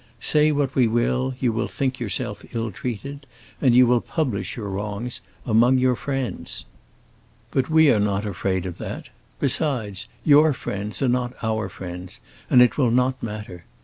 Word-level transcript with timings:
Say 0.19 0.51
what 0.51 0.73
we 0.73 0.87
will, 0.87 1.35
you 1.39 1.53
will 1.53 1.67
think 1.67 1.99
yourself 1.99 2.43
ill 2.55 2.71
treated, 2.71 3.27
and 3.61 3.75
you 3.75 3.85
will 3.85 4.01
publish 4.01 4.57
your 4.57 4.67
wrongs 4.67 5.21
among 5.45 5.77
your 5.77 5.95
friends. 5.95 6.65
But 7.51 7.69
we 7.69 7.91
are 7.91 7.99
not 7.99 8.25
afraid 8.25 8.65
of 8.65 8.79
that. 8.79 9.09
Besides, 9.39 10.09
your 10.25 10.53
friends 10.53 11.03
are 11.03 11.07
not 11.07 11.35
our 11.43 11.69
friends, 11.69 12.19
and 12.49 12.63
it 12.63 12.79
will 12.79 12.89
not 12.89 13.21
matter. 13.21 13.63